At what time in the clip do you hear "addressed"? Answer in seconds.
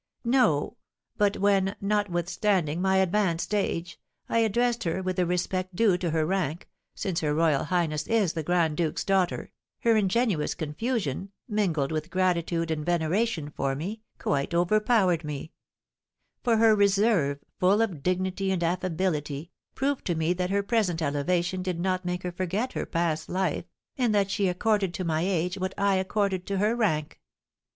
4.39-4.83